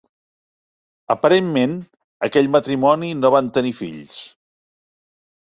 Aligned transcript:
Aparentment, 1.15 1.75
aquell 2.29 2.49
matrimoni 2.57 3.11
no 3.21 3.33
van 3.37 3.53
tenir 3.59 3.75
fills. 3.83 4.19